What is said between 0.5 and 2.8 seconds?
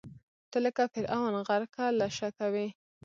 ته لکه فرعون، غرقه له شکه وې